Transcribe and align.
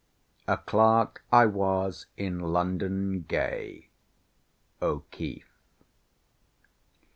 A 0.47 0.57
Clerk 0.57 1.23
I 1.31 1.45
was 1.45 2.07
in 2.17 2.39
London 2.39 3.21
gay. 3.29 3.89
O'KEEFE. 4.81 5.45